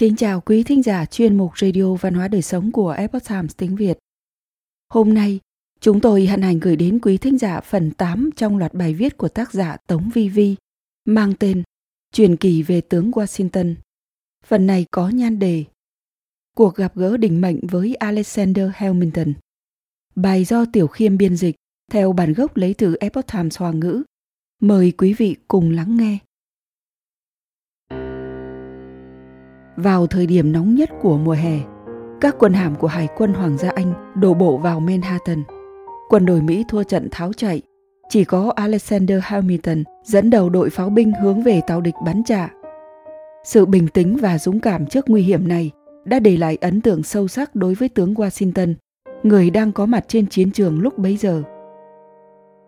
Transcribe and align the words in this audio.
Kính 0.00 0.16
chào 0.16 0.40
quý 0.40 0.62
thính 0.62 0.82
giả 0.82 1.06
chuyên 1.06 1.36
mục 1.36 1.58
Radio 1.58 1.94
Văn 1.94 2.14
hóa 2.14 2.28
Đời 2.28 2.42
Sống 2.42 2.72
của 2.72 2.90
Epoch 2.90 3.28
Times 3.28 3.56
tiếng 3.56 3.76
Việt. 3.76 3.98
Hôm 4.88 5.14
nay, 5.14 5.40
chúng 5.80 6.00
tôi 6.00 6.26
hân 6.26 6.42
hạnh 6.42 6.60
gửi 6.60 6.76
đến 6.76 6.98
quý 7.02 7.18
thính 7.18 7.38
giả 7.38 7.60
phần 7.60 7.90
8 7.90 8.30
trong 8.36 8.58
loạt 8.58 8.74
bài 8.74 8.94
viết 8.94 9.16
của 9.16 9.28
tác 9.28 9.52
giả 9.52 9.76
Tống 9.86 10.10
Vi 10.14 10.28
Vi 10.28 10.56
mang 11.04 11.34
tên 11.38 11.62
Truyền 12.12 12.36
kỳ 12.36 12.62
về 12.62 12.80
tướng 12.80 13.10
Washington. 13.10 13.74
Phần 14.46 14.66
này 14.66 14.86
có 14.90 15.08
nhan 15.08 15.38
đề 15.38 15.64
Cuộc 16.56 16.74
gặp 16.74 16.96
gỡ 16.96 17.16
đỉnh 17.16 17.40
mệnh 17.40 17.66
với 17.66 17.94
Alexander 17.94 18.70
Hamilton. 18.74 19.34
Bài 20.14 20.44
do 20.44 20.64
Tiểu 20.72 20.86
Khiêm 20.86 21.16
biên 21.16 21.36
dịch 21.36 21.56
theo 21.92 22.12
bản 22.12 22.32
gốc 22.32 22.56
lấy 22.56 22.74
từ 22.74 22.96
Epoch 23.00 23.26
Times 23.32 23.58
Hoa 23.58 23.72
ngữ. 23.72 24.02
Mời 24.62 24.92
quý 24.98 25.12
vị 25.12 25.36
cùng 25.48 25.70
lắng 25.70 25.96
nghe. 25.96 26.18
Vào 29.76 30.06
thời 30.06 30.26
điểm 30.26 30.52
nóng 30.52 30.74
nhất 30.74 30.90
của 31.02 31.18
mùa 31.18 31.32
hè, 31.32 31.58
các 32.20 32.36
quân 32.38 32.52
hàm 32.52 32.74
của 32.76 32.86
Hải 32.86 33.08
quân 33.16 33.34
Hoàng 33.34 33.58
gia 33.58 33.70
Anh 33.74 34.12
đổ 34.20 34.34
bộ 34.34 34.58
vào 34.58 34.80
Manhattan. 34.80 35.42
Quân 36.08 36.26
đội 36.26 36.42
Mỹ 36.42 36.64
thua 36.68 36.82
trận 36.82 37.08
tháo 37.10 37.32
chạy, 37.32 37.62
chỉ 38.08 38.24
có 38.24 38.52
Alexander 38.56 39.18
Hamilton 39.22 39.84
dẫn 40.04 40.30
đầu 40.30 40.50
đội 40.50 40.70
pháo 40.70 40.90
binh 40.90 41.12
hướng 41.22 41.42
về 41.42 41.60
tàu 41.66 41.80
địch 41.80 41.94
bắn 42.04 42.22
trả. 42.24 42.48
Sự 43.44 43.66
bình 43.66 43.88
tĩnh 43.88 44.16
và 44.16 44.38
dũng 44.38 44.60
cảm 44.60 44.86
trước 44.86 45.04
nguy 45.08 45.22
hiểm 45.22 45.48
này 45.48 45.70
đã 46.04 46.18
để 46.18 46.36
lại 46.36 46.58
ấn 46.60 46.80
tượng 46.80 47.02
sâu 47.02 47.28
sắc 47.28 47.54
đối 47.54 47.74
với 47.74 47.88
tướng 47.88 48.14
Washington, 48.14 48.74
người 49.22 49.50
đang 49.50 49.72
có 49.72 49.86
mặt 49.86 50.04
trên 50.08 50.26
chiến 50.26 50.50
trường 50.50 50.80
lúc 50.80 50.98
bấy 50.98 51.16
giờ. 51.16 51.42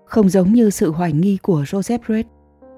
Không 0.05 0.29
giống 0.29 0.53
như 0.53 0.71
sự 0.71 0.91
hoài 0.91 1.13
nghi 1.13 1.39
của 1.43 1.63
Joseph 1.63 1.99
Red, 2.09 2.27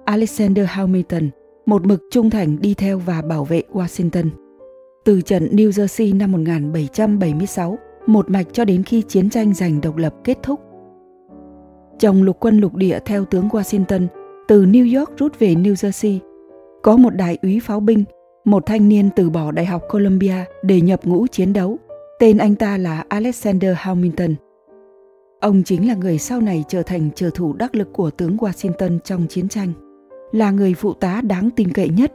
Alexander 0.04 0.66
Hamilton 0.68 1.30
một 1.66 1.86
mực 1.86 2.02
trung 2.10 2.30
thành 2.30 2.56
đi 2.60 2.74
theo 2.74 2.98
và 2.98 3.22
bảo 3.22 3.44
vệ 3.44 3.62
Washington. 3.72 4.30
Từ 5.04 5.20
trận 5.20 5.48
New 5.52 5.70
Jersey 5.70 6.16
năm 6.16 6.32
1776, 6.32 7.78
một 8.06 8.30
mạch 8.30 8.46
cho 8.52 8.64
đến 8.64 8.82
khi 8.82 9.02
chiến 9.02 9.30
tranh 9.30 9.54
giành 9.54 9.80
độc 9.80 9.96
lập 9.96 10.14
kết 10.24 10.38
thúc. 10.42 10.60
Trong 11.98 12.22
lục 12.22 12.36
quân 12.40 12.58
lục 12.58 12.74
địa 12.74 12.98
theo 13.04 13.24
tướng 13.24 13.48
Washington, 13.48 14.06
từ 14.48 14.64
New 14.64 14.98
York 14.98 15.18
rút 15.18 15.38
về 15.38 15.54
New 15.54 15.72
Jersey, 15.72 16.18
có 16.82 16.96
một 16.96 17.10
đại 17.10 17.38
úy 17.42 17.60
pháo 17.60 17.80
binh, 17.80 18.04
một 18.44 18.66
thanh 18.66 18.88
niên 18.88 19.10
từ 19.16 19.30
bỏ 19.30 19.50
Đại 19.52 19.66
học 19.66 19.82
Columbia 19.88 20.44
để 20.62 20.80
nhập 20.80 21.00
ngũ 21.04 21.26
chiến 21.26 21.52
đấu. 21.52 21.78
Tên 22.18 22.38
anh 22.38 22.54
ta 22.54 22.76
là 22.76 23.04
Alexander 23.08 23.72
Hamilton. 23.76 24.34
Ông 25.40 25.62
chính 25.62 25.88
là 25.88 25.94
người 25.94 26.18
sau 26.18 26.40
này 26.40 26.64
trở 26.68 26.82
thành 26.82 27.10
trợ 27.10 27.30
thủ 27.34 27.52
đắc 27.52 27.74
lực 27.74 27.88
của 27.92 28.10
tướng 28.10 28.36
Washington 28.36 28.98
trong 28.98 29.26
chiến 29.28 29.48
tranh 29.48 29.89
là 30.32 30.50
người 30.50 30.74
phụ 30.74 30.92
tá 30.92 31.20
đáng 31.24 31.50
tin 31.50 31.72
cậy 31.72 31.88
nhất, 31.88 32.12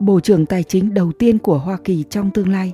Bộ 0.00 0.20
trưởng 0.20 0.46
Tài 0.46 0.62
chính 0.62 0.94
đầu 0.94 1.12
tiên 1.12 1.38
của 1.38 1.58
Hoa 1.58 1.78
Kỳ 1.84 2.04
trong 2.10 2.30
tương 2.30 2.48
lai, 2.48 2.72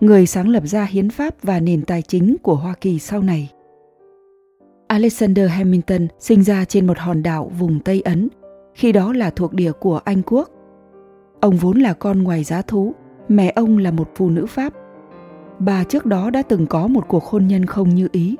người 0.00 0.26
sáng 0.26 0.48
lập 0.48 0.62
ra 0.66 0.84
hiến 0.84 1.10
pháp 1.10 1.34
và 1.42 1.60
nền 1.60 1.82
tài 1.82 2.02
chính 2.02 2.36
của 2.42 2.54
Hoa 2.54 2.74
Kỳ 2.80 2.98
sau 2.98 3.22
này. 3.22 3.50
Alexander 4.88 5.50
Hamilton 5.50 6.06
sinh 6.18 6.42
ra 6.42 6.64
trên 6.64 6.86
một 6.86 6.98
hòn 6.98 7.22
đảo 7.22 7.52
vùng 7.58 7.80
Tây 7.80 8.00
Ấn, 8.00 8.28
khi 8.74 8.92
đó 8.92 9.12
là 9.12 9.30
thuộc 9.30 9.52
địa 9.52 9.72
của 9.72 10.00
Anh 10.04 10.22
Quốc. 10.26 10.50
Ông 11.40 11.56
vốn 11.56 11.78
là 11.78 11.92
con 11.92 12.22
ngoài 12.22 12.44
giá 12.44 12.62
thú, 12.62 12.94
mẹ 13.28 13.52
ông 13.56 13.78
là 13.78 13.90
một 13.90 14.10
phụ 14.14 14.30
nữ 14.30 14.46
Pháp. 14.46 14.72
Bà 15.58 15.84
trước 15.84 16.06
đó 16.06 16.30
đã 16.30 16.42
từng 16.42 16.66
có 16.66 16.86
một 16.86 17.04
cuộc 17.08 17.24
hôn 17.24 17.46
nhân 17.46 17.66
không 17.66 17.94
như 17.94 18.08
ý, 18.12 18.36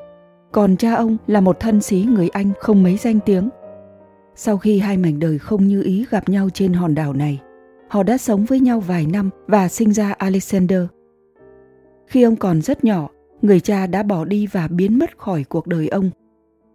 còn 0.53 0.77
cha 0.77 0.95
ông 0.95 1.17
là 1.27 1.41
một 1.41 1.61
thân 1.61 1.81
sĩ 1.81 2.07
người 2.11 2.29
Anh 2.29 2.51
không 2.61 2.83
mấy 2.83 2.97
danh 2.97 3.19
tiếng 3.27 3.49
sau 4.35 4.59
khi 4.59 4.79
hai 4.79 4.97
mảnh 4.97 5.19
đời 5.19 5.39
không 5.39 5.69
như 5.69 5.83
ý 5.83 6.07
gặp 6.11 6.29
nhau 6.29 6.49
trên 6.51 6.73
hòn 6.73 6.95
đảo 6.95 7.13
này, 7.13 7.41
họ 7.89 8.03
đã 8.03 8.19
sống 8.19 8.45
với 8.45 8.61
nhau 8.61 8.81
vài 8.81 9.07
năm 9.07 9.31
và 9.47 9.69
sinh 9.69 9.93
ra 9.93 10.13
Alexander. 10.13 10.83
Khi 12.07 12.23
ông 12.23 12.37
còn 12.37 12.63
rất 12.63 12.85
nhỏ, 12.85 13.09
người 13.43 13.61
cha 13.61 13.87
đã 13.87 14.03
bỏ 14.03 14.25
đi 14.25 14.47
và 14.47 14.69
biến 14.69 14.99
mất 14.99 15.19
khỏi 15.19 15.45
cuộc 15.49 15.67
đời 15.67 15.89
ông. 15.89 16.11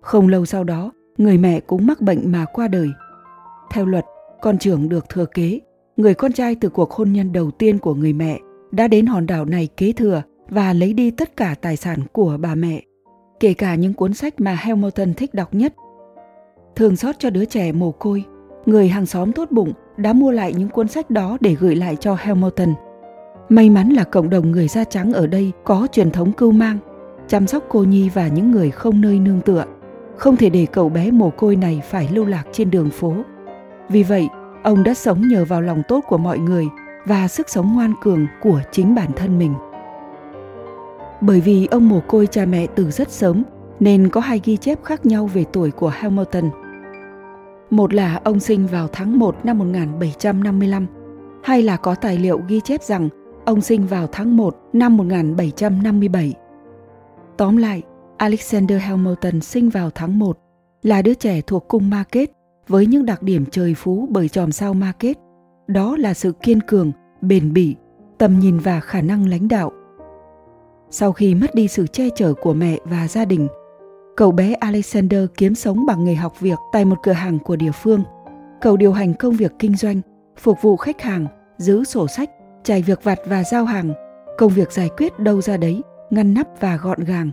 Không 0.01 0.27
lâu 0.27 0.45
sau 0.45 0.63
đó, 0.63 0.91
người 1.17 1.37
mẹ 1.37 1.59
cũng 1.59 1.87
mắc 1.87 2.01
bệnh 2.01 2.31
mà 2.31 2.45
qua 2.53 2.67
đời. 2.67 2.89
Theo 3.71 3.85
luật, 3.85 4.05
con 4.41 4.57
trưởng 4.57 4.89
được 4.89 5.09
thừa 5.09 5.25
kế, 5.25 5.59
người 5.97 6.13
con 6.13 6.33
trai 6.33 6.55
từ 6.55 6.69
cuộc 6.69 6.91
hôn 6.91 7.13
nhân 7.13 7.33
đầu 7.33 7.51
tiên 7.51 7.79
của 7.79 7.93
người 7.93 8.13
mẹ 8.13 8.39
đã 8.71 8.87
đến 8.87 9.05
hòn 9.05 9.25
đảo 9.25 9.45
này 9.45 9.67
kế 9.77 9.91
thừa 9.91 10.21
và 10.49 10.73
lấy 10.73 10.93
đi 10.93 11.11
tất 11.11 11.37
cả 11.37 11.55
tài 11.61 11.77
sản 11.77 11.99
của 12.11 12.37
bà 12.39 12.55
mẹ, 12.55 12.83
kể 13.39 13.53
cả 13.53 13.75
những 13.75 13.93
cuốn 13.93 14.13
sách 14.13 14.39
mà 14.39 14.53
Hamilton 14.53 15.13
thích 15.13 15.33
đọc 15.33 15.53
nhất 15.53 15.73
thường 16.75 16.95
xót 16.95 17.15
cho 17.19 17.29
đứa 17.29 17.45
trẻ 17.45 17.71
mồ 17.71 17.91
côi, 17.91 18.23
người 18.65 18.87
hàng 18.87 19.05
xóm 19.05 19.31
tốt 19.31 19.51
bụng 19.51 19.73
đã 19.97 20.13
mua 20.13 20.31
lại 20.31 20.53
những 20.53 20.69
cuốn 20.69 20.87
sách 20.87 21.09
đó 21.09 21.37
để 21.41 21.55
gửi 21.59 21.75
lại 21.75 21.95
cho 21.95 22.13
Hamilton. 22.13 22.73
May 23.49 23.69
mắn 23.69 23.89
là 23.89 24.03
cộng 24.03 24.29
đồng 24.29 24.51
người 24.51 24.67
da 24.67 24.83
trắng 24.83 25.13
ở 25.13 25.27
đây 25.27 25.51
có 25.63 25.87
truyền 25.91 26.11
thống 26.11 26.31
cưu 26.31 26.51
mang, 26.51 26.77
chăm 27.27 27.47
sóc 27.47 27.63
cô 27.69 27.83
nhi 27.83 28.09
và 28.09 28.27
những 28.27 28.51
người 28.51 28.71
không 28.71 29.01
nơi 29.01 29.19
nương 29.19 29.41
tựa. 29.41 29.65
Không 30.17 30.37
thể 30.37 30.49
để 30.49 30.67
cậu 30.71 30.89
bé 30.89 31.11
mồ 31.11 31.29
côi 31.29 31.55
này 31.55 31.81
phải 31.89 32.09
lưu 32.13 32.25
lạc 32.25 32.43
trên 32.51 32.71
đường 32.71 32.89
phố. 32.89 33.13
Vì 33.89 34.03
vậy, 34.03 34.29
ông 34.63 34.83
đã 34.83 34.93
sống 34.93 35.27
nhờ 35.27 35.45
vào 35.45 35.61
lòng 35.61 35.81
tốt 35.87 36.03
của 36.07 36.17
mọi 36.17 36.39
người 36.39 36.67
và 37.05 37.27
sức 37.27 37.49
sống 37.49 37.75
ngoan 37.75 37.93
cường 38.01 38.27
của 38.41 38.61
chính 38.71 38.95
bản 38.95 39.09
thân 39.15 39.39
mình. 39.39 39.53
Bởi 41.21 41.41
vì 41.41 41.67
ông 41.71 41.89
mồ 41.89 41.99
côi 41.99 42.27
cha 42.27 42.45
mẹ 42.45 42.67
từ 42.75 42.91
rất 42.91 43.11
sớm 43.11 43.43
nên 43.79 44.09
có 44.09 44.21
hai 44.21 44.41
ghi 44.43 44.57
chép 44.57 44.83
khác 44.83 45.05
nhau 45.05 45.25
về 45.25 45.45
tuổi 45.53 45.71
của 45.71 45.87
Hamilton. 45.87 46.49
Một 47.69 47.93
là 47.93 48.19
ông 48.23 48.39
sinh 48.39 48.67
vào 48.67 48.87
tháng 48.91 49.19
1 49.19 49.35
năm 49.45 49.57
1755, 49.57 50.85
hay 51.43 51.61
là 51.61 51.77
có 51.77 51.95
tài 51.95 52.17
liệu 52.17 52.41
ghi 52.47 52.59
chép 52.59 52.83
rằng 52.83 53.09
ông 53.45 53.61
sinh 53.61 53.87
vào 53.87 54.07
tháng 54.11 54.37
1 54.37 54.57
năm 54.73 54.97
1757. 54.97 56.33
Tóm 57.37 57.57
lại, 57.57 57.81
Alexander 58.17 58.81
Hamilton 58.81 59.41
sinh 59.41 59.69
vào 59.69 59.89
tháng 59.95 60.19
1, 60.19 60.37
là 60.83 61.01
đứa 61.01 61.13
trẻ 61.13 61.41
thuộc 61.41 61.67
cung 61.67 61.89
Market 61.89 62.29
với 62.67 62.85
những 62.85 63.05
đặc 63.05 63.23
điểm 63.23 63.45
trời 63.51 63.73
phú 63.73 64.07
bởi 64.11 64.29
chòm 64.29 64.51
sao 64.51 64.73
Market. 64.73 65.17
Đó 65.67 65.97
là 65.97 66.13
sự 66.13 66.31
kiên 66.31 66.61
cường, 66.61 66.91
bền 67.21 67.53
bỉ, 67.53 67.75
tầm 68.17 68.39
nhìn 68.39 68.57
và 68.57 68.79
khả 68.79 69.01
năng 69.01 69.29
lãnh 69.29 69.47
đạo. 69.47 69.71
Sau 70.89 71.11
khi 71.11 71.35
mất 71.35 71.55
đi 71.55 71.67
sự 71.67 71.87
che 71.87 72.09
chở 72.15 72.33
của 72.33 72.53
mẹ 72.53 72.77
và 72.83 73.07
gia 73.07 73.25
đình, 73.25 73.47
Cậu 74.19 74.31
bé 74.31 74.53
Alexander 74.53 75.25
kiếm 75.37 75.55
sống 75.55 75.85
bằng 75.85 76.03
nghề 76.03 76.15
học 76.15 76.39
việc 76.39 76.59
tại 76.71 76.85
một 76.85 76.95
cửa 77.03 77.11
hàng 77.11 77.39
của 77.39 77.55
địa 77.55 77.71
phương. 77.71 78.03
Cậu 78.61 78.77
điều 78.77 78.93
hành 78.93 79.13
công 79.13 79.33
việc 79.33 79.53
kinh 79.59 79.75
doanh, 79.75 80.01
phục 80.37 80.61
vụ 80.61 80.77
khách 80.77 81.01
hàng, 81.01 81.27
giữ 81.57 81.83
sổ 81.83 82.07
sách, 82.07 82.29
chạy 82.63 82.81
việc 82.81 83.03
vặt 83.03 83.19
và 83.25 83.43
giao 83.43 83.65
hàng, 83.65 83.93
công 84.37 84.51
việc 84.51 84.71
giải 84.71 84.89
quyết 84.97 85.19
đâu 85.19 85.41
ra 85.41 85.57
đấy, 85.57 85.81
ngăn 86.09 86.33
nắp 86.33 86.47
và 86.59 86.77
gọn 86.77 87.03
gàng. 87.03 87.31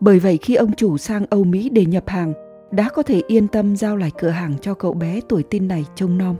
Bởi 0.00 0.18
vậy 0.18 0.38
khi 0.42 0.54
ông 0.54 0.72
chủ 0.72 0.98
sang 0.98 1.26
Âu 1.30 1.44
Mỹ 1.44 1.68
để 1.68 1.84
nhập 1.84 2.04
hàng, 2.06 2.32
đã 2.70 2.88
có 2.94 3.02
thể 3.02 3.22
yên 3.26 3.48
tâm 3.48 3.76
giao 3.76 3.96
lại 3.96 4.10
cửa 4.18 4.30
hàng 4.30 4.58
cho 4.60 4.74
cậu 4.74 4.94
bé 4.94 5.20
tuổi 5.28 5.42
tin 5.42 5.68
này 5.68 5.84
trông 5.94 6.18
nom. 6.18 6.36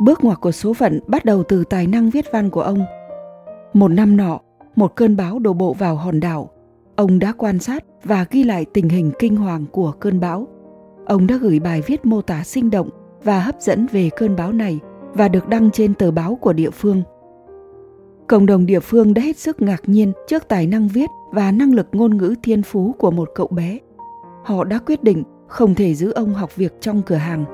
Bước 0.00 0.24
ngoặt 0.24 0.40
của 0.40 0.52
số 0.52 0.74
phận 0.74 1.00
bắt 1.06 1.24
đầu 1.24 1.42
từ 1.48 1.64
tài 1.64 1.86
năng 1.86 2.10
viết 2.10 2.24
văn 2.32 2.50
của 2.50 2.62
ông. 2.62 2.84
Một 3.72 3.88
năm 3.88 4.16
nọ, 4.16 4.40
một 4.76 4.94
cơn 4.94 5.16
bão 5.16 5.38
đổ 5.38 5.52
bộ 5.52 5.72
vào 5.72 5.96
hòn 5.96 6.20
đảo 6.20 6.50
Ông 6.96 7.18
đã 7.18 7.32
quan 7.32 7.58
sát 7.58 7.84
và 8.04 8.26
ghi 8.30 8.44
lại 8.44 8.66
tình 8.72 8.88
hình 8.88 9.10
kinh 9.18 9.36
hoàng 9.36 9.64
của 9.72 9.92
cơn 10.00 10.20
bão. 10.20 10.48
Ông 11.06 11.26
đã 11.26 11.36
gửi 11.36 11.60
bài 11.60 11.82
viết 11.86 12.06
mô 12.06 12.22
tả 12.22 12.44
sinh 12.44 12.70
động 12.70 12.88
và 13.24 13.40
hấp 13.40 13.60
dẫn 13.60 13.86
về 13.92 14.10
cơn 14.16 14.36
bão 14.36 14.52
này 14.52 14.80
và 15.14 15.28
được 15.28 15.48
đăng 15.48 15.70
trên 15.70 15.94
tờ 15.94 16.10
báo 16.10 16.38
của 16.40 16.52
địa 16.52 16.70
phương. 16.70 17.02
Cộng 18.26 18.46
đồng 18.46 18.66
địa 18.66 18.80
phương 18.80 19.14
đã 19.14 19.22
hết 19.22 19.36
sức 19.36 19.62
ngạc 19.62 19.82
nhiên 19.86 20.12
trước 20.28 20.48
tài 20.48 20.66
năng 20.66 20.88
viết 20.88 21.10
và 21.32 21.50
năng 21.50 21.74
lực 21.74 21.86
ngôn 21.92 22.16
ngữ 22.16 22.34
thiên 22.42 22.62
phú 22.62 22.94
của 22.98 23.10
một 23.10 23.30
cậu 23.34 23.46
bé. 23.46 23.78
Họ 24.44 24.64
đã 24.64 24.78
quyết 24.78 25.02
định 25.02 25.22
không 25.46 25.74
thể 25.74 25.94
giữ 25.94 26.12
ông 26.12 26.34
học 26.34 26.56
việc 26.56 26.72
trong 26.80 27.02
cửa 27.02 27.14
hàng. 27.14 27.44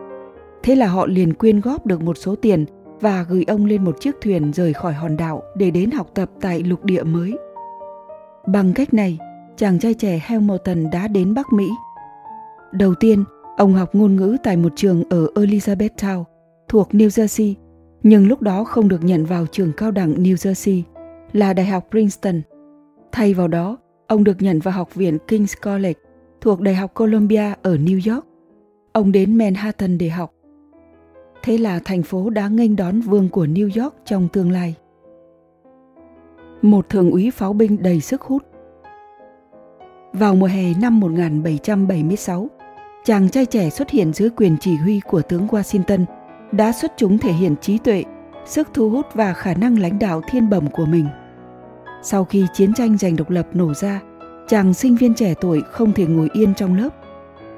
Thế 0.62 0.74
là 0.74 0.86
họ 0.86 1.06
liền 1.06 1.34
quyên 1.34 1.60
góp 1.60 1.86
được 1.86 2.02
một 2.02 2.18
số 2.18 2.34
tiền 2.34 2.64
và 3.00 3.26
gửi 3.28 3.44
ông 3.48 3.66
lên 3.66 3.84
một 3.84 4.00
chiếc 4.00 4.16
thuyền 4.20 4.52
rời 4.52 4.72
khỏi 4.72 4.92
hòn 4.92 5.16
đảo 5.16 5.42
để 5.56 5.70
đến 5.70 5.90
học 5.90 6.10
tập 6.14 6.30
tại 6.40 6.62
lục 6.62 6.84
địa 6.84 7.02
mới. 7.02 7.34
Bằng 8.46 8.72
cách 8.72 8.94
này, 8.94 9.18
chàng 9.56 9.78
trai 9.78 9.94
trẻ 9.94 10.18
Hamilton 10.18 10.90
đã 10.90 11.08
đến 11.08 11.34
Bắc 11.34 11.52
Mỹ. 11.52 11.70
Đầu 12.72 12.94
tiên, 12.94 13.24
ông 13.56 13.74
học 13.74 13.94
ngôn 13.94 14.16
ngữ 14.16 14.36
tại 14.42 14.56
một 14.56 14.72
trường 14.76 15.04
ở 15.10 15.26
Elizabethtown 15.34 16.24
thuộc 16.68 16.88
New 16.92 17.08
Jersey, 17.08 17.54
nhưng 18.02 18.28
lúc 18.28 18.42
đó 18.42 18.64
không 18.64 18.88
được 18.88 19.04
nhận 19.04 19.24
vào 19.24 19.46
trường 19.46 19.72
cao 19.76 19.90
đẳng 19.90 20.14
New 20.14 20.34
Jersey 20.34 20.82
là 21.32 21.52
Đại 21.52 21.66
học 21.66 21.86
Princeton. 21.90 22.40
Thay 23.12 23.34
vào 23.34 23.48
đó, 23.48 23.78
ông 24.06 24.24
được 24.24 24.42
nhận 24.42 24.58
vào 24.58 24.74
học 24.74 24.94
viện 24.94 25.18
King's 25.28 25.54
College 25.62 26.00
thuộc 26.40 26.60
Đại 26.60 26.74
học 26.74 26.94
Columbia 26.94 27.54
ở 27.62 27.76
New 27.76 28.14
York. 28.14 28.26
Ông 28.92 29.12
đến 29.12 29.34
Manhattan 29.34 29.98
để 29.98 30.08
học. 30.08 30.32
Thế 31.42 31.58
là 31.58 31.80
thành 31.84 32.02
phố 32.02 32.30
đã 32.30 32.48
nghênh 32.48 32.76
đón 32.76 33.00
vương 33.00 33.28
của 33.28 33.46
New 33.46 33.82
York 33.82 33.94
trong 34.04 34.28
tương 34.32 34.50
lai. 34.50 34.74
Một 36.62 36.88
thượng 36.88 37.10
úy 37.10 37.30
pháo 37.30 37.52
binh 37.52 37.82
đầy 37.82 38.00
sức 38.00 38.22
hút 38.22 38.42
vào 40.20 40.34
mùa 40.34 40.46
hè 40.46 40.74
năm 40.80 41.00
1776, 41.00 42.48
chàng 43.04 43.28
trai 43.28 43.46
trẻ 43.46 43.70
xuất 43.70 43.90
hiện 43.90 44.12
dưới 44.12 44.30
quyền 44.30 44.56
chỉ 44.60 44.76
huy 44.76 45.00
của 45.00 45.22
tướng 45.22 45.46
Washington 45.46 46.04
đã 46.52 46.72
xuất 46.72 46.92
chúng 46.96 47.18
thể 47.18 47.32
hiện 47.32 47.56
trí 47.60 47.78
tuệ, 47.78 48.04
sức 48.46 48.68
thu 48.74 48.90
hút 48.90 49.06
và 49.14 49.32
khả 49.32 49.54
năng 49.54 49.78
lãnh 49.78 49.98
đạo 49.98 50.22
thiên 50.30 50.50
bẩm 50.50 50.70
của 50.70 50.84
mình. 50.86 51.06
Sau 52.02 52.24
khi 52.24 52.46
chiến 52.54 52.74
tranh 52.74 52.98
giành 52.98 53.16
độc 53.16 53.30
lập 53.30 53.46
nổ 53.52 53.74
ra, 53.74 54.00
chàng 54.48 54.74
sinh 54.74 54.96
viên 54.96 55.14
trẻ 55.14 55.34
tuổi 55.40 55.62
không 55.70 55.92
thể 55.92 56.06
ngồi 56.06 56.28
yên 56.32 56.54
trong 56.54 56.76
lớp. 56.76 56.88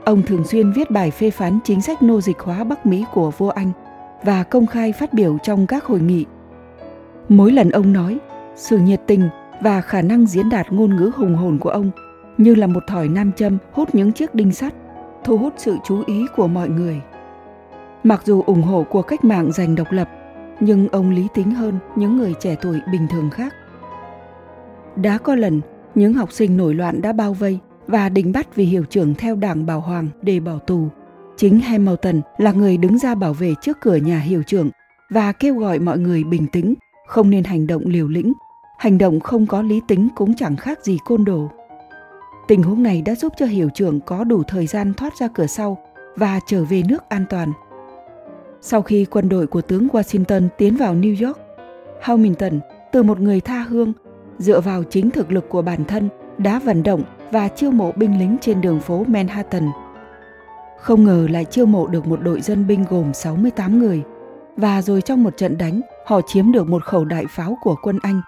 Ông 0.05 0.23
thường 0.23 0.45
xuyên 0.45 0.73
viết 0.73 0.91
bài 0.91 1.11
phê 1.11 1.31
phán 1.31 1.59
chính 1.65 1.81
sách 1.81 2.03
nô 2.03 2.21
dịch 2.21 2.39
hóa 2.39 2.65
Bắc 2.65 2.87
Mỹ 2.87 3.05
của 3.13 3.31
vua 3.31 3.51
Anh 3.51 3.73
và 4.25 4.43
công 4.43 4.67
khai 4.67 4.93
phát 4.93 5.13
biểu 5.13 5.39
trong 5.43 5.67
các 5.67 5.85
hội 5.85 6.01
nghị. 6.01 6.25
Mỗi 7.29 7.53
lần 7.53 7.71
ông 7.71 7.93
nói, 7.93 8.19
sự 8.57 8.79
nhiệt 8.79 9.01
tình 9.07 9.29
và 9.61 9.81
khả 9.81 10.03
năng 10.03 10.27
diễn 10.27 10.49
đạt 10.49 10.73
ngôn 10.73 10.97
ngữ 10.97 11.11
hùng 11.17 11.35
hồn 11.35 11.59
của 11.59 11.71
ông 11.71 11.91
như 12.39 12.55
là 12.55 12.67
một 12.67 12.83
thỏi 12.87 13.09
nam 13.09 13.33
châm 13.33 13.59
hút 13.73 13.95
những 13.95 14.13
chiếc 14.13 14.35
đinh 14.35 14.53
sắt, 14.53 14.75
thu 15.25 15.39
hút 15.39 15.55
sự 15.57 15.77
chú 15.85 16.03
ý 16.07 16.27
của 16.37 16.49
mọi 16.49 16.69
người. 16.69 17.01
Mặc 18.05 18.23
dù 18.25 18.43
ủng 18.43 18.63
hộ 18.63 18.87
cuộc 18.91 19.03
cách 19.03 19.25
mạng 19.25 19.53
giành 19.53 19.75
độc 19.75 19.93
lập, 19.93 20.09
nhưng 20.61 20.89
ông 20.89 21.11
lý 21.11 21.27
tính 21.35 21.51
hơn 21.51 21.79
những 21.97 22.17
người 22.17 22.35
trẻ 22.41 22.57
tuổi 22.63 22.81
bình 22.93 23.07
thường 23.11 23.31
khác. 23.31 23.55
Đã 24.97 25.19
có 25.19 25.35
lần, 25.35 25.61
những 25.95 26.15
học 26.15 26.33
sinh 26.33 26.57
nổi 26.57 26.75
loạn 26.75 27.03
đã 27.03 27.13
bao 27.13 27.33
vây 27.35 27.59
và 27.87 28.09
định 28.09 28.33
bắt 28.33 28.55
vì 28.55 28.65
hiệu 28.65 28.85
trưởng 28.85 29.15
theo 29.15 29.37
đảng 29.37 29.67
Bảo 29.67 29.81
Hoàng 29.81 30.09
để 30.23 30.41
bỏ 30.41 30.59
tù. 30.59 30.89
Chính 31.37 31.61
Hamilton 31.61 32.21
là 32.39 32.53
người 32.53 32.77
đứng 32.77 32.99
ra 32.99 33.15
bảo 33.15 33.33
vệ 33.33 33.55
trước 33.63 33.81
cửa 33.81 33.97
nhà 33.97 34.19
hiệu 34.19 34.43
trưởng 34.43 34.71
và 35.11 35.33
kêu 35.33 35.55
gọi 35.55 35.79
mọi 35.79 35.99
người 35.99 36.25
bình 36.25 36.47
tĩnh, 36.47 36.75
không 37.07 37.31
nên 37.31 37.45
hành 37.45 37.67
động 37.67 37.83
liều 37.87 38.09
lĩnh. 38.09 38.33
Hành 38.79 38.99
động 38.99 39.21
không 39.21 39.47
có 39.47 39.63
lý 39.63 39.81
tính 39.89 40.09
cũng 40.15 40.35
chẳng 40.35 40.57
khác 40.57 40.79
gì 40.85 40.99
côn 41.05 41.25
đồ. 41.25 41.49
Tình 42.49 42.63
huống 42.63 42.83
này 42.83 43.03
đã 43.03 43.15
giúp 43.15 43.33
cho 43.37 43.47
hiệu 43.47 43.69
trưởng 43.75 44.01
có 44.01 44.25
đủ 44.25 44.43
thời 44.43 44.67
gian 44.67 44.95
thoát 44.95 45.17
ra 45.19 45.29
cửa 45.29 45.47
sau 45.47 45.79
và 46.17 46.41
trở 46.47 46.65
về 46.65 46.83
nước 46.89 47.09
an 47.09 47.25
toàn. 47.31 47.53
Sau 48.61 48.83
khi 48.83 49.05
quân 49.05 49.29
đội 49.29 49.47
của 49.47 49.63
tướng 49.63 49.89
Washington 49.89 50.49
tiến 50.59 50.77
vào 50.77 50.95
New 50.95 51.27
York, 51.27 51.39
Hamilton 52.01 52.61
từ 52.93 53.03
một 53.03 53.21
người 53.21 53.41
tha 53.41 53.59
hương 53.69 53.93
dựa 54.39 54.61
vào 54.61 54.83
chính 54.83 55.11
thực 55.11 55.33
lực 55.33 55.49
của 55.49 55.63
bản 55.63 55.85
thân 55.85 56.09
đã 56.39 56.59
vận 56.59 56.83
động 56.83 57.03
và 57.31 57.49
chiêu 57.49 57.71
mộ 57.71 57.93
binh 57.97 58.19
lính 58.19 58.37
trên 58.41 58.61
đường 58.61 58.81
phố 58.81 59.05
Manhattan. 59.09 59.69
Không 60.81 61.05
ngờ 61.05 61.27
lại 61.31 61.45
chiêu 61.45 61.67
mộ 61.67 61.87
được 61.87 62.07
một 62.07 62.21
đội 62.23 62.41
dân 62.41 62.67
binh 62.67 62.85
gồm 62.91 63.15
68 63.15 63.79
người 63.79 64.03
và 64.57 64.83
rồi 64.83 65.03
trong 65.03 65.23
một 65.23 65.37
trận 65.37 65.59
đánh 65.59 65.81
họ 66.07 66.21
chiếm 66.27 66.53
được 66.53 66.69
một 66.69 66.85
khẩu 66.85 67.05
đại 67.05 67.25
pháo 67.31 67.59
của 67.63 67.77
quân 67.83 67.99
Anh, 68.03 68.21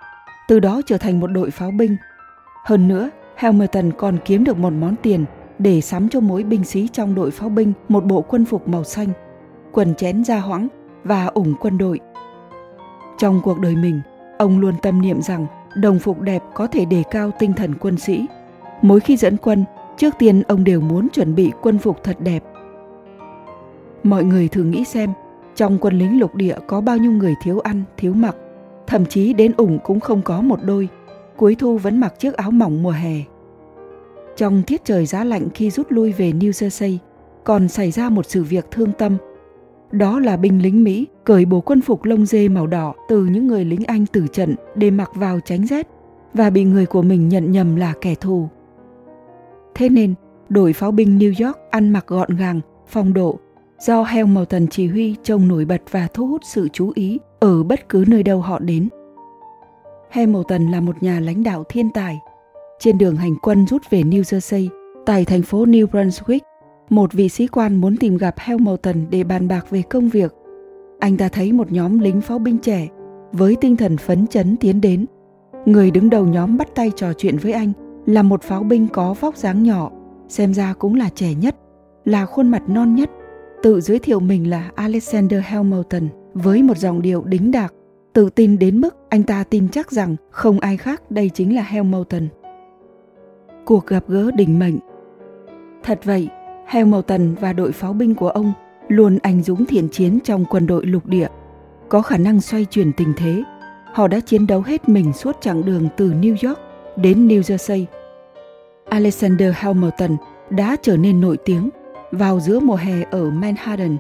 từ 0.49 0.61
đó 0.61 0.81
trở 0.87 0.99
thành 0.99 1.21
một 1.21 1.27
đội 1.27 1.51
pháo 1.51 1.71
binh. 1.71 1.97
Hơn 2.65 2.89
nữa, 2.89 3.11
Hamilton 3.37 3.93
còn 3.99 4.19
kiếm 4.25 4.45
được 4.45 4.59
một 4.59 4.73
món 4.73 4.95
tiền 5.03 5.25
để 5.59 5.81
sắm 5.81 6.09
cho 6.09 6.21
mỗi 6.21 6.43
binh 6.43 6.65
sĩ 6.65 6.89
trong 6.93 7.15
đội 7.15 7.31
pháo 7.31 7.49
binh 7.49 7.73
một 7.89 8.05
bộ 8.05 8.21
quân 8.21 8.45
phục 8.45 8.69
màu 8.69 8.85
xanh, 8.85 9.09
quần 9.73 9.95
chén 9.95 10.25
da 10.25 10.39
hoãng 10.39 10.69
và 11.05 11.27
ủng 11.27 11.55
quân 11.61 11.79
đội. 11.79 12.01
Trong 13.19 13.41
cuộc 13.45 13.61
đời 13.61 13.77
mình, 13.77 14.01
ông 14.39 14.59
luôn 14.61 14.75
tâm 14.83 15.03
niệm 15.03 15.23
rằng 15.23 15.47
đồng 15.77 15.99
phục 15.99 16.21
đẹp 16.21 16.43
có 16.55 16.67
thể 16.67 16.85
đề 16.85 17.03
cao 17.11 17.31
tinh 17.39 17.53
thần 17.53 17.75
quân 17.75 17.97
sĩ. 17.97 18.27
Mỗi 18.83 19.01
khi 19.01 19.17
dẫn 19.17 19.37
quân, 19.37 19.65
trước 19.97 20.15
tiên 20.19 20.43
ông 20.49 20.65
đều 20.65 20.81
muốn 20.81 21.09
chuẩn 21.09 21.35
bị 21.35 21.53
quân 21.63 21.79
phục 21.79 22.05
thật 22.05 22.17
đẹp. 22.21 22.43
Mọi 24.03 24.25
người 24.25 24.49
thử 24.49 24.63
nghĩ 24.65 24.85
xem, 24.85 25.13
trong 25.55 25.79
quân 25.79 25.99
lính 25.99 26.21
lục 26.21 26.35
địa 26.35 26.57
có 26.67 26.81
bao 26.81 26.97
nhiêu 26.97 27.11
người 27.11 27.35
thiếu 27.43 27.61
ăn, 27.61 27.83
thiếu 27.97 28.15
mặc, 28.15 28.37
thậm 28.87 29.07
chí 29.07 29.33
đến 29.33 29.53
ủng 29.57 29.79
cũng 29.85 30.01
không 30.01 30.23
có 30.23 30.41
một 30.41 30.59
đôi, 30.63 30.89
cuối 31.37 31.55
thu 31.55 31.79
vẫn 31.79 32.01
mặc 32.01 32.15
chiếc 32.19 32.35
áo 32.35 32.51
mỏng 32.51 32.83
mùa 32.83 32.91
hè. 32.91 33.21
Trong 34.37 34.63
tiết 34.63 34.85
trời 34.85 35.07
giá 35.07 35.25
lạnh 35.25 35.49
khi 35.55 35.71
rút 35.71 35.87
lui 35.91 36.13
về 36.13 36.33
New 36.33 36.51
Jersey, 36.51 36.97
còn 37.45 37.69
xảy 37.69 37.91
ra 37.91 38.11
một 38.11 38.27
sự 38.27 38.45
việc 38.45 38.71
thương 38.71 38.93
tâm. 38.93 39.17
Đó 39.93 40.21
là 40.21 40.37
binh 40.37 40.63
lính 40.63 40.85
Mỹ 40.85 41.07
cởi 41.25 41.45
bộ 41.45 41.61
quân 41.61 41.81
phục 41.81 42.05
lông 42.05 42.27
dê 42.27 42.49
màu 42.49 42.67
đỏ 42.67 42.95
từ 43.09 43.25
những 43.25 43.47
người 43.47 43.65
lính 43.65 43.85
Anh 43.85 44.07
tử 44.07 44.27
trận 44.33 44.55
để 44.75 44.91
mặc 44.91 45.11
vào 45.15 45.41
tránh 45.41 45.67
rét 45.67 45.89
và 46.35 46.51
bị 46.51 46.65
người 46.65 46.87
của 46.87 47.03
mình 47.03 47.29
nhận 47.29 47.53
nhầm 47.53 47.77
là 47.77 47.93
kẻ 48.01 48.15
thù. 48.15 48.49
Thế 49.75 49.89
nên, 49.89 50.15
đội 50.49 50.73
pháo 50.73 50.93
binh 50.93 51.19
New 51.19 51.47
York 51.47 51.59
ăn 51.71 51.91
mặc 51.91 52.05
gọn 52.07 52.37
gàng, 52.37 52.61
phong 52.89 53.13
độ, 53.13 53.39
do 53.79 54.03
Hamilton 54.03 54.67
chỉ 54.67 54.87
huy 54.89 55.17
trông 55.23 55.49
nổi 55.49 55.65
bật 55.65 55.83
và 55.91 56.09
thu 56.15 56.27
hút 56.27 56.43
sự 56.45 56.69
chú 56.73 56.93
ý 56.95 57.19
ở 57.41 57.63
bất 57.63 57.89
cứ 57.89 58.05
nơi 58.09 58.23
đâu 58.23 58.41
họ 58.41 58.59
đến. 58.59 58.89
Hamilton 60.15 60.71
là 60.71 60.81
một 60.81 61.03
nhà 61.03 61.21
lãnh 61.21 61.43
đạo 61.43 61.65
thiên 61.69 61.91
tài. 61.91 62.21
Trên 62.79 62.99
đường 62.99 63.17
hành 63.17 63.35
quân 63.43 63.67
rút 63.67 63.83
về 63.91 64.03
New 64.03 64.23
Jersey, 64.23 64.69
tại 65.07 65.25
thành 65.25 65.43
phố 65.43 65.67
New 65.67 65.87
Brunswick, 65.87 66.41
một 66.91 67.13
vị 67.13 67.29
sĩ 67.29 67.47
quan 67.47 67.77
muốn 67.77 67.97
tìm 67.97 68.17
gặp 68.17 68.35
Hamilton 68.39 69.07
để 69.11 69.25
bàn 69.25 69.49
bạc 69.49 69.67
về 69.71 69.83
công 69.83 70.09
việc. 70.09 70.33
Anh 71.01 71.17
ta 71.17 71.29
thấy 71.29 71.53
một 71.53 71.73
nhóm 71.73 71.99
lính 71.99 72.21
pháo 72.21 72.39
binh 72.39 72.59
trẻ 72.59 72.89
với 73.33 73.57
tinh 73.61 73.77
thần 73.77 73.97
phấn 73.97 74.27
chấn 74.27 74.57
tiến 74.57 74.81
đến. 74.81 75.07
Người 75.67 75.91
đứng 75.91 76.11
đầu 76.11 76.27
nhóm 76.27 76.57
bắt 76.57 76.69
tay 76.75 76.93
trò 76.97 77.13
chuyện 77.13 77.37
với 77.37 77.53
anh 77.53 77.73
là 78.07 78.23
một 78.23 78.43
pháo 78.43 78.63
binh 78.63 78.89
có 78.93 79.15
vóc 79.21 79.37
dáng 79.37 79.63
nhỏ, 79.63 79.91
xem 80.29 80.55
ra 80.55 80.75
cũng 80.79 80.95
là 80.95 81.09
trẻ 81.15 81.35
nhất, 81.35 81.57
là 82.05 82.27
khuôn 82.27 82.49
mặt 82.49 82.63
non 82.69 82.95
nhất. 82.95 83.11
Tự 83.63 83.81
giới 83.81 83.99
thiệu 83.99 84.21
mình 84.21 84.51
là 84.51 84.71
Alexander 84.75 85.41
Hamilton 85.45 86.09
với 86.35 86.63
một 86.63 86.79
giọng 86.79 87.03
điệu 87.03 87.25
đính 87.25 87.51
đạc 87.51 87.73
tự 88.15 88.31
tin 88.31 88.59
đến 88.59 88.81
mức 88.81 88.97
anh 89.09 89.23
ta 89.23 89.45
tin 89.51 89.69
chắc 89.69 89.91
rằng 89.91 90.17
không 90.31 90.61
ai 90.61 90.77
khác 90.77 91.11
đây 91.11 91.31
chính 91.35 91.57
là 91.57 91.63
Hamilton. 91.63 92.29
Cuộc 93.65 93.87
gặp 93.87 94.05
gỡ 94.09 94.31
đỉnh 94.31 94.59
mệnh 94.59 94.79
Thật 95.83 96.01
vậy, 96.05 96.29
Hamilton 96.67 97.35
và 97.35 97.53
đội 97.53 97.73
pháo 97.73 97.93
binh 97.93 98.15
của 98.15 98.29
ông 98.29 98.53
luôn 98.89 99.19
anh 99.23 99.43
dũng 99.43 99.67
thiện 99.67 99.89
chiến 99.89 100.19
trong 100.25 100.45
quân 100.45 100.67
đội 100.67 100.87
lục 100.87 101.07
địa, 101.07 101.29
có 101.89 102.03
khả 102.03 102.17
năng 102.17 102.41
xoay 102.41 102.65
chuyển 102.65 102.93
tình 102.93 103.13
thế. 103.17 103.43
Họ 103.93 104.09
đã 104.09 104.21
chiến 104.21 104.47
đấu 104.47 104.61
hết 104.61 104.89
mình 104.89 105.13
suốt 105.13 105.37
chặng 105.41 105.65
đường 105.65 105.89
từ 105.97 106.13
New 106.13 106.49
York 106.49 106.59
đến 106.97 107.29
New 107.29 107.41
Jersey. 107.41 107.85
Alexander 108.89 109.55
Hamilton 109.55 110.17
đã 110.51 110.77
trở 110.83 110.97
nên 110.97 111.21
nổi 111.21 111.37
tiếng 111.37 111.71
vào 112.11 112.41
giữa 112.41 112.61
mùa 112.61 112.77
hè 112.77 113.03
ở 113.11 113.31
Manhattan 113.31 113.97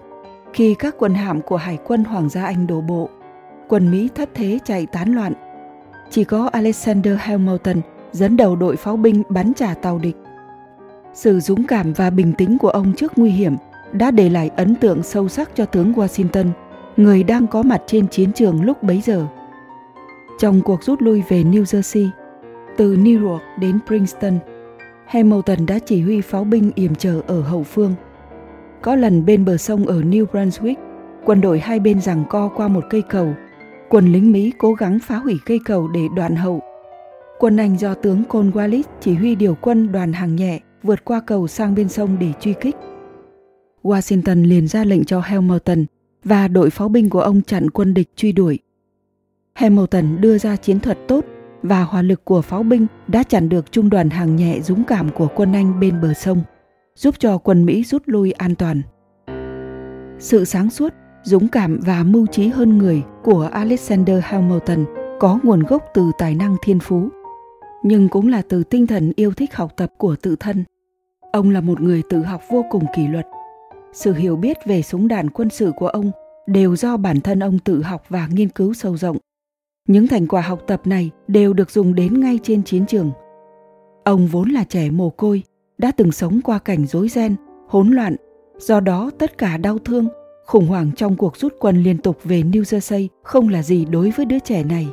khi 0.52 0.74
các 0.78 0.94
quân 0.98 1.14
hạm 1.14 1.40
của 1.40 1.56
Hải 1.56 1.78
quân 1.84 2.04
Hoàng 2.04 2.28
gia 2.28 2.44
Anh 2.44 2.66
đổ 2.66 2.80
bộ 2.80 3.10
quân 3.68 3.90
Mỹ 3.90 4.08
thất 4.14 4.28
thế 4.34 4.58
chạy 4.64 4.86
tán 4.86 5.14
loạn. 5.14 5.32
Chỉ 6.10 6.24
có 6.24 6.48
Alexander 6.52 7.14
Hamilton 7.18 7.80
dẫn 8.12 8.36
đầu 8.36 8.56
đội 8.56 8.76
pháo 8.76 8.96
binh 8.96 9.22
bắn 9.28 9.52
trả 9.54 9.74
tàu 9.74 9.98
địch. 9.98 10.16
Sự 11.14 11.40
dũng 11.40 11.66
cảm 11.66 11.92
và 11.92 12.10
bình 12.10 12.32
tĩnh 12.32 12.58
của 12.58 12.68
ông 12.68 12.92
trước 12.96 13.12
nguy 13.16 13.30
hiểm 13.30 13.56
đã 13.92 14.10
để 14.10 14.30
lại 14.30 14.50
ấn 14.56 14.74
tượng 14.74 15.02
sâu 15.02 15.28
sắc 15.28 15.50
cho 15.54 15.66
tướng 15.66 15.92
Washington, 15.92 16.46
người 16.96 17.22
đang 17.22 17.46
có 17.46 17.62
mặt 17.62 17.82
trên 17.86 18.08
chiến 18.08 18.32
trường 18.32 18.64
lúc 18.64 18.82
bấy 18.82 19.00
giờ. 19.00 19.26
Trong 20.38 20.60
cuộc 20.60 20.82
rút 20.82 21.02
lui 21.02 21.22
về 21.28 21.42
New 21.42 21.62
Jersey, 21.62 22.08
từ 22.76 22.96
New 22.96 23.28
York 23.28 23.42
đến 23.58 23.78
Princeton, 23.86 24.38
Hamilton 25.06 25.66
đã 25.66 25.78
chỉ 25.78 26.02
huy 26.02 26.20
pháo 26.20 26.44
binh 26.44 26.70
yểm 26.74 26.94
trở 26.94 27.20
ở 27.26 27.40
hậu 27.40 27.62
phương. 27.62 27.94
Có 28.82 28.94
lần 28.96 29.24
bên 29.26 29.44
bờ 29.44 29.56
sông 29.56 29.86
ở 29.86 30.00
New 30.00 30.26
Brunswick, 30.26 30.74
quân 31.24 31.40
đội 31.40 31.58
hai 31.58 31.80
bên 31.80 32.00
giằng 32.00 32.24
co 32.28 32.48
qua 32.48 32.68
một 32.68 32.84
cây 32.90 33.02
cầu 33.02 33.34
quân 33.88 34.12
lính 34.12 34.32
Mỹ 34.32 34.52
cố 34.58 34.72
gắng 34.72 34.98
phá 34.98 35.16
hủy 35.16 35.38
cây 35.46 35.60
cầu 35.64 35.88
để 35.88 36.00
đoạn 36.16 36.36
hậu. 36.36 36.60
Quân 37.38 37.56
Anh 37.56 37.78
do 37.78 37.94
tướng 37.94 38.22
Cornwallis 38.28 38.82
chỉ 39.00 39.14
huy 39.14 39.34
điều 39.34 39.54
quân 39.54 39.92
đoàn 39.92 40.12
hàng 40.12 40.36
nhẹ 40.36 40.60
vượt 40.82 41.04
qua 41.04 41.20
cầu 41.20 41.48
sang 41.48 41.74
bên 41.74 41.88
sông 41.88 42.16
để 42.20 42.32
truy 42.40 42.54
kích. 42.60 42.76
Washington 43.82 44.48
liền 44.48 44.68
ra 44.68 44.84
lệnh 44.84 45.04
cho 45.04 45.20
Hamilton 45.20 45.84
và 46.24 46.48
đội 46.48 46.70
pháo 46.70 46.88
binh 46.88 47.10
của 47.10 47.20
ông 47.20 47.42
chặn 47.42 47.70
quân 47.70 47.94
địch 47.94 48.08
truy 48.16 48.32
đuổi. 48.32 48.58
Hamilton 49.54 50.20
đưa 50.20 50.38
ra 50.38 50.56
chiến 50.56 50.80
thuật 50.80 50.98
tốt 51.08 51.24
và 51.62 51.82
hỏa 51.82 52.02
lực 52.02 52.24
của 52.24 52.42
pháo 52.42 52.62
binh 52.62 52.86
đã 53.08 53.22
chặn 53.22 53.48
được 53.48 53.72
trung 53.72 53.90
đoàn 53.90 54.10
hàng 54.10 54.36
nhẹ 54.36 54.60
dũng 54.60 54.84
cảm 54.84 55.10
của 55.10 55.28
quân 55.34 55.52
Anh 55.52 55.80
bên 55.80 56.00
bờ 56.00 56.14
sông, 56.14 56.42
giúp 56.96 57.14
cho 57.18 57.38
quân 57.38 57.64
Mỹ 57.64 57.84
rút 57.84 58.02
lui 58.06 58.32
an 58.32 58.54
toàn. 58.54 58.82
Sự 60.18 60.44
sáng 60.44 60.70
suốt 60.70 60.94
dũng 61.24 61.48
cảm 61.48 61.80
và 61.86 62.02
mưu 62.02 62.26
trí 62.26 62.48
hơn 62.48 62.78
người 62.78 63.02
của 63.22 63.48
Alexander 63.52 64.18
Hamilton 64.22 64.84
có 65.20 65.38
nguồn 65.42 65.62
gốc 65.62 65.84
từ 65.94 66.10
tài 66.18 66.34
năng 66.34 66.56
thiên 66.62 66.80
phú, 66.80 67.08
nhưng 67.82 68.08
cũng 68.08 68.28
là 68.28 68.42
từ 68.48 68.64
tinh 68.64 68.86
thần 68.86 69.12
yêu 69.16 69.32
thích 69.32 69.54
học 69.54 69.72
tập 69.76 69.92
của 69.98 70.16
tự 70.16 70.36
thân. 70.36 70.64
Ông 71.32 71.50
là 71.50 71.60
một 71.60 71.80
người 71.80 72.02
tự 72.10 72.22
học 72.22 72.42
vô 72.50 72.64
cùng 72.70 72.84
kỷ 72.96 73.08
luật. 73.08 73.26
Sự 73.92 74.14
hiểu 74.14 74.36
biết 74.36 74.56
về 74.66 74.82
súng 74.82 75.08
đạn 75.08 75.30
quân 75.30 75.50
sự 75.50 75.72
của 75.76 75.88
ông 75.88 76.10
đều 76.46 76.76
do 76.76 76.96
bản 76.96 77.20
thân 77.20 77.40
ông 77.40 77.58
tự 77.58 77.82
học 77.82 78.02
và 78.08 78.28
nghiên 78.32 78.48
cứu 78.48 78.74
sâu 78.74 78.96
rộng. 78.96 79.16
Những 79.88 80.06
thành 80.06 80.26
quả 80.26 80.40
học 80.40 80.62
tập 80.66 80.86
này 80.86 81.10
đều 81.28 81.52
được 81.52 81.70
dùng 81.70 81.94
đến 81.94 82.20
ngay 82.20 82.38
trên 82.42 82.62
chiến 82.62 82.86
trường. 82.86 83.10
Ông 84.04 84.26
vốn 84.26 84.48
là 84.48 84.64
trẻ 84.64 84.90
mồ 84.90 85.10
côi, 85.10 85.42
đã 85.78 85.92
từng 85.96 86.12
sống 86.12 86.40
qua 86.44 86.58
cảnh 86.58 86.86
rối 86.86 87.08
ren, 87.08 87.36
hỗn 87.68 87.90
loạn, 87.90 88.16
do 88.58 88.80
đó 88.80 89.10
tất 89.18 89.38
cả 89.38 89.56
đau 89.56 89.78
thương 89.78 90.08
Khủng 90.46 90.66
hoảng 90.66 90.90
trong 90.96 91.16
cuộc 91.16 91.36
rút 91.36 91.54
quân 91.60 91.82
liên 91.82 91.98
tục 91.98 92.16
về 92.24 92.42
New 92.42 92.62
Jersey 92.62 93.08
không 93.22 93.48
là 93.48 93.62
gì 93.62 93.84
đối 93.84 94.10
với 94.10 94.26
đứa 94.26 94.38
trẻ 94.38 94.64
này. 94.64 94.88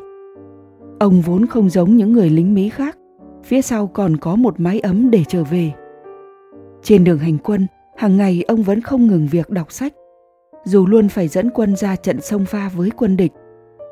Ông 1.00 1.22
vốn 1.22 1.46
không 1.46 1.70
giống 1.70 1.98
những 1.98 2.14
người 2.14 2.30
lính 2.30 2.54
Mỹ 2.54 2.70
khác, 2.70 2.98
phía 3.44 3.62
sau 3.62 3.88
còn 3.88 4.18
có 4.18 4.36
một 4.36 4.60
mái 4.60 4.80
ấm 4.80 5.12
để 5.12 5.24
trở 5.28 5.44
về. 5.44 5.72
Trên 6.84 7.04
đường 7.04 7.20
hành 7.20 7.38
quân, 7.38 7.68
hàng 7.98 8.18
ngày 8.18 8.44
ông 8.48 8.64
vẫn 8.64 8.82
không 8.82 9.08
ngừng 9.08 9.28
việc 9.32 9.50
đọc 9.50 9.72
sách. 9.72 9.94
Dù 10.66 10.88
luôn 10.88 11.10
phải 11.10 11.28
dẫn 11.28 11.50
quân 11.50 11.76
ra 11.76 11.96
trận 11.96 12.22
sông 12.22 12.46
pha 12.46 12.70
với 12.76 12.90
quân 12.90 13.18
địch, 13.18 13.32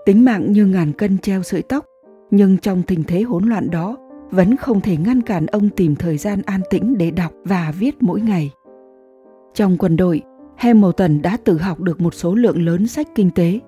Tính 0.05 0.25
mạng 0.25 0.51
như 0.51 0.65
ngàn 0.65 0.93
cân 0.93 1.17
treo 1.17 1.43
sợi 1.43 1.61
tóc, 1.61 1.85
nhưng 2.31 2.57
trong 2.57 2.83
tình 2.83 3.03
thế 3.03 3.21
hỗn 3.21 3.43
loạn 3.43 3.69
đó 3.71 3.97
vẫn 4.31 4.57
không 4.57 4.81
thể 4.81 4.97
ngăn 4.97 5.21
cản 5.21 5.45
ông 5.45 5.69
tìm 5.69 5.95
thời 5.95 6.17
gian 6.17 6.41
an 6.45 6.61
tĩnh 6.69 6.97
để 6.97 7.11
đọc 7.11 7.31
và 7.43 7.73
viết 7.79 7.95
mỗi 7.99 8.21
ngày. 8.21 8.51
Trong 9.53 9.77
quân 9.77 9.97
đội, 9.97 10.21
Hamilton 10.59 11.21
đã 11.21 11.37
tự 11.45 11.57
học 11.57 11.79
được 11.79 12.01
một 12.01 12.13
số 12.13 12.35
lượng 12.35 12.65
lớn 12.65 12.87
sách 12.87 13.07
kinh 13.15 13.31
tế. 13.31 13.59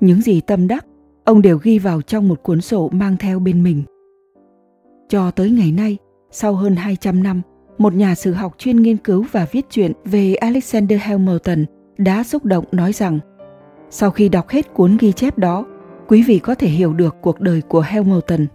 Những 0.00 0.22
gì 0.22 0.40
tâm 0.40 0.68
đắc, 0.68 0.86
ông 1.24 1.42
đều 1.42 1.58
ghi 1.62 1.78
vào 1.78 2.02
trong 2.02 2.28
một 2.28 2.42
cuốn 2.42 2.60
sổ 2.60 2.88
mang 2.92 3.16
theo 3.16 3.38
bên 3.38 3.62
mình. 3.62 3.82
Cho 5.08 5.30
tới 5.30 5.50
ngày 5.50 5.72
nay, 5.72 5.98
sau 6.30 6.54
hơn 6.54 6.76
200 6.76 7.22
năm, 7.22 7.42
một 7.78 7.94
nhà 7.94 8.14
sử 8.14 8.32
học 8.32 8.54
chuyên 8.58 8.82
nghiên 8.82 8.96
cứu 8.96 9.24
và 9.32 9.46
viết 9.52 9.70
truyện 9.70 9.92
về 10.04 10.34
Alexander 10.34 11.00
Hamilton 11.00 11.64
đã 11.98 12.22
xúc 12.22 12.44
động 12.44 12.64
nói 12.72 12.92
rằng 12.92 13.18
sau 13.90 14.10
khi 14.10 14.28
đọc 14.28 14.48
hết 14.48 14.74
cuốn 14.74 14.96
ghi 15.00 15.12
chép 15.12 15.38
đó, 15.38 15.66
quý 16.08 16.22
vị 16.22 16.38
có 16.38 16.54
thể 16.54 16.68
hiểu 16.68 16.92
được 16.92 17.16
cuộc 17.20 17.40
đời 17.40 17.62
của 17.68 17.80
Hamilton. 17.80 18.46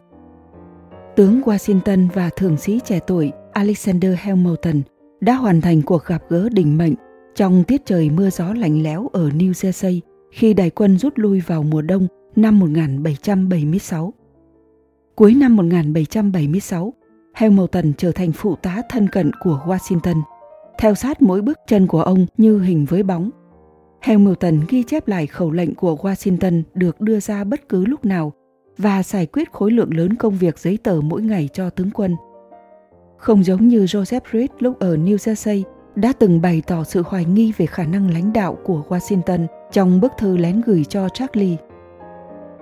Tướng 1.15 1.41
Washington 1.41 2.08
và 2.13 2.29
thượng 2.36 2.58
sĩ 2.58 2.79
trẻ 2.86 3.00
tuổi 3.08 3.32
Alexander 3.53 4.13
Hamilton 4.17 4.82
đã 5.22 5.34
hoàn 5.34 5.62
thành 5.62 5.82
cuộc 5.82 6.05
gặp 6.05 6.24
gỡ 6.29 6.50
đỉnh 6.50 6.77
mệnh 6.77 6.94
trong 7.36 7.63
tiết 7.63 7.86
trời 7.86 8.10
mưa 8.10 8.30
gió 8.30 8.54
lạnh 8.54 8.84
lẽo 8.84 9.08
ở 9.13 9.30
New 9.30 9.51
Jersey 9.51 10.00
khi 10.32 10.54
đại 10.54 10.70
quân 10.70 10.98
rút 10.98 11.13
lui 11.15 11.39
vào 11.39 11.63
mùa 11.63 11.82
đông 11.82 12.08
năm 12.36 12.60
1776. 12.60 14.13
Cuối 15.15 15.34
năm 15.34 15.56
1776, 15.56 16.94
Hamilton 17.34 17.94
trở 17.98 18.12
thành 18.12 18.32
phụ 18.32 18.56
tá 18.56 18.82
thân 18.89 19.08
cận 19.08 19.32
của 19.39 19.62
Washington, 19.65 20.22
theo 20.77 20.96
sát 20.96 21.22
mỗi 21.22 21.42
bước 21.42 21.60
chân 21.68 21.88
của 21.88 22.01
ông 22.01 22.25
như 22.38 22.60
hình 22.60 22.86
với 22.86 23.04
bóng. 23.04 23.30
Hamilton 24.01 24.60
ghi 24.70 24.84
chép 24.84 25.08
lại 25.08 25.27
khẩu 25.27 25.51
lệnh 25.51 25.75
của 25.75 25.96
Washington 25.96 26.63
được 26.74 27.01
đưa 27.01 27.20
ra 27.20 27.44
bất 27.44 27.70
cứ 27.70 27.86
lúc 27.86 28.06
nào 28.06 28.34
và 28.77 29.04
giải 29.04 29.25
quyết 29.25 29.51
khối 29.51 29.72
lượng 29.72 29.94
lớn 29.94 30.15
công 30.15 30.38
việc 30.38 30.60
giấy 30.60 30.77
tờ 30.84 31.00
mỗi 31.04 31.22
ngày 31.22 31.50
cho 31.54 31.70
tướng 31.70 31.92
quân. 31.92 32.15
Không 33.18 33.44
giống 33.44 33.68
như 33.68 33.86
Joseph 33.86 34.22
Reed 34.34 34.50
lúc 34.60 34.80
ở 34.80 34.96
New 34.96 35.15
Jersey 35.15 35.63
đã 35.96 36.14
từng 36.20 36.42
bày 36.42 36.62
tỏ 36.68 36.84
sự 36.84 37.04
hoài 37.06 37.25
nghi 37.25 37.54
về 37.58 37.66
khả 37.66 37.84
năng 37.84 38.14
lãnh 38.14 38.34
đạo 38.34 38.58
của 38.64 38.84
Washington 38.90 39.48
trong 39.72 40.02
bức 40.02 40.12
thư 40.18 40.38
lén 40.38 40.62
gửi 40.62 40.84
cho 40.90 41.10
Charlie. 41.10 41.58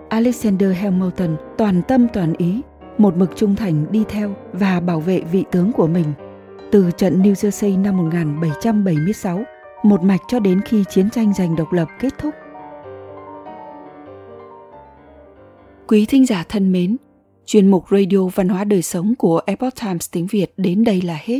Alexander 0.09 0.77
Hamilton 0.77 1.35
toàn 1.57 1.81
tâm 1.87 2.07
toàn 2.13 2.33
ý, 2.37 2.61
một 2.97 3.17
mực 3.17 3.35
trung 3.35 3.55
thành 3.55 3.85
đi 3.91 4.03
theo 4.09 4.35
và 4.53 4.79
bảo 4.79 4.99
vệ 4.99 5.21
vị 5.31 5.43
tướng 5.51 5.71
của 5.71 5.87
mình. 5.87 6.13
Từ 6.71 6.91
trận 6.97 7.21
New 7.23 7.33
Jersey 7.33 7.81
năm 7.81 7.97
1776, 7.97 9.43
một 9.83 10.03
mạch 10.03 10.21
cho 10.27 10.39
đến 10.39 10.61
khi 10.61 10.83
chiến 10.89 11.09
tranh 11.09 11.33
giành 11.33 11.55
độc 11.55 11.73
lập 11.73 11.87
kết 11.99 12.13
thúc. 12.17 12.33
Quý 15.87 16.05
thính 16.05 16.25
giả 16.25 16.43
thân 16.49 16.71
mến, 16.71 16.97
chuyên 17.45 17.71
mục 17.71 17.85
Radio 17.91 18.27
Văn 18.35 18.49
hóa 18.49 18.63
Đời 18.63 18.81
Sống 18.81 19.13
của 19.15 19.41
Epoch 19.45 19.73
Times 19.81 20.09
tiếng 20.11 20.27
Việt 20.27 20.53
đến 20.57 20.83
đây 20.83 21.01
là 21.01 21.17
hết. 21.23 21.39